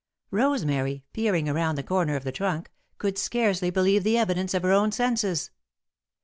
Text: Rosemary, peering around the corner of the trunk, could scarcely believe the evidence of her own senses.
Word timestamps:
Rosemary, 0.31 1.03
peering 1.13 1.47
around 1.47 1.75
the 1.75 1.83
corner 1.83 2.15
of 2.15 2.23
the 2.23 2.31
trunk, 2.31 2.71
could 2.97 3.19
scarcely 3.19 3.69
believe 3.69 4.03
the 4.03 4.17
evidence 4.17 4.55
of 4.55 4.63
her 4.63 4.71
own 4.71 4.91
senses. 4.91 5.51